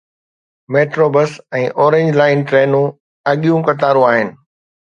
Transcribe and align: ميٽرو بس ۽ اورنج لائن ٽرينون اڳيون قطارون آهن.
ميٽرو 0.75 1.05
بس 1.15 1.33
۽ 1.59 1.63
اورنج 1.83 2.09
لائن 2.21 2.43
ٽرينون 2.53 2.91
اڳيون 3.33 3.69
قطارون 3.71 4.09
آهن. 4.13 4.37